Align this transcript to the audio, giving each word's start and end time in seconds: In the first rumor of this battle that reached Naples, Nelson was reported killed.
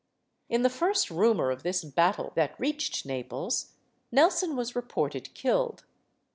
In 0.49 0.63
the 0.63 0.69
first 0.71 1.11
rumor 1.11 1.51
of 1.51 1.61
this 1.61 1.83
battle 1.83 2.31
that 2.35 2.59
reached 2.59 3.05
Naples, 3.05 3.73
Nelson 4.11 4.55
was 4.55 4.75
reported 4.75 5.31
killed. 5.35 5.85